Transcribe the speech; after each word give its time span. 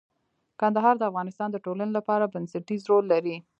کندهار 0.59 0.95
د 0.97 1.03
افغانستان 1.11 1.49
د 1.51 1.57
ټولنې 1.65 1.91
لپاره 1.97 2.31
بنسټيز 2.33 2.81
رول 2.91 3.05
لري. 3.13 3.35